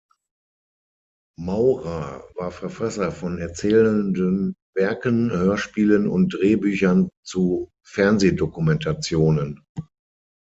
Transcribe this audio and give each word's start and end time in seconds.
Maurer 1.37 2.23
war 2.33 2.49
Verfasser 2.49 3.11
von 3.11 3.37
erzählenden 3.37 4.55
Werken, 4.75 5.29
Hörspielen 5.29 6.07
und 6.07 6.33
Drehbüchern 6.33 7.11
zu 7.23 7.69
Fernsehdokumentationen. 7.85 9.63